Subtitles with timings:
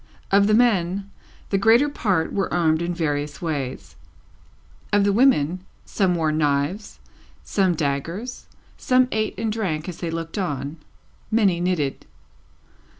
[0.31, 1.11] Of the men,
[1.51, 3.95] the greater part were armed in various ways;
[4.91, 6.97] of the women, some wore knives,
[7.43, 10.77] some daggers, some ate and drank as they looked on,
[11.29, 12.07] many knitted.